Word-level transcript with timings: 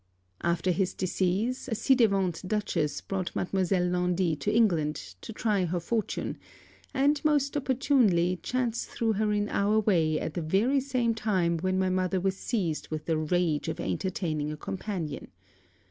After 0.41 0.71
his 0.71 0.95
decease, 0.95 1.67
a 1.67 1.75
ci 1.75 1.93
devant 1.93 2.41
Dutchess 2.47 3.01
brought 3.01 3.35
Mademoiselle 3.35 3.85
Laundy 3.87 4.35
to 4.37 4.51
England, 4.51 4.95
to 5.21 5.31
try 5.31 5.65
her 5.65 5.79
fortune; 5.79 6.39
and, 6.91 7.23
most 7.23 7.55
opportunely, 7.55 8.39
chance 8.41 8.85
threw 8.85 9.13
her 9.13 9.31
in 9.31 9.47
our 9.49 9.79
way 9.79 10.19
at 10.19 10.33
the 10.33 10.41
very 10.41 10.79
same 10.79 11.13
time 11.13 11.57
when 11.59 11.77
my 11.77 11.91
mother 11.91 12.19
was 12.19 12.35
seized 12.35 12.87
with 12.89 13.05
the 13.05 13.19
rage 13.19 13.67
of 13.67 13.79
entertaining 13.79 14.51
a 14.51 14.57
companion. 14.57 15.27